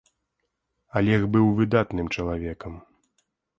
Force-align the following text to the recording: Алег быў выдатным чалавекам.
Алег 1.01 1.21
быў 1.37 1.45
выдатным 1.61 2.11
чалавекам. 2.17 2.73